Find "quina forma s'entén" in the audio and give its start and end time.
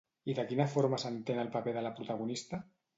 0.53-1.43